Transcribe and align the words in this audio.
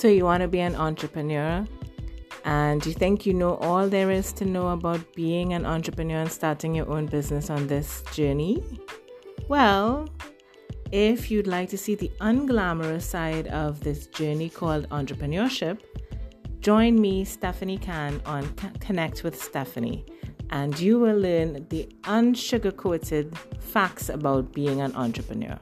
So, 0.00 0.08
you 0.08 0.24
want 0.24 0.40
to 0.40 0.48
be 0.48 0.60
an 0.60 0.76
entrepreneur 0.76 1.66
and 2.46 2.86
you 2.86 2.94
think 2.94 3.26
you 3.26 3.34
know 3.34 3.56
all 3.56 3.86
there 3.86 4.10
is 4.10 4.32
to 4.32 4.46
know 4.46 4.68
about 4.68 5.14
being 5.14 5.52
an 5.52 5.66
entrepreneur 5.66 6.22
and 6.22 6.32
starting 6.32 6.74
your 6.74 6.88
own 6.90 7.04
business 7.04 7.50
on 7.50 7.66
this 7.66 8.02
journey? 8.14 8.64
Well, 9.48 10.08
if 10.90 11.30
you'd 11.30 11.46
like 11.46 11.68
to 11.68 11.76
see 11.76 11.96
the 11.96 12.10
unglamorous 12.22 13.02
side 13.02 13.48
of 13.48 13.80
this 13.80 14.06
journey 14.06 14.48
called 14.48 14.88
entrepreneurship, 14.88 15.80
join 16.60 16.98
me, 16.98 17.22
Stephanie 17.26 17.76
Khan, 17.76 18.22
on 18.24 18.44
Konnect 18.54 19.22
with 19.22 19.38
Stephanie, 19.38 20.06
and 20.48 20.80
you 20.80 20.98
will 20.98 21.18
learn 21.18 21.66
the 21.68 21.86
unsugarcoated 22.04 23.36
facts 23.60 24.08
about 24.08 24.54
being 24.54 24.80
an 24.80 24.96
entrepreneur. 24.96 25.58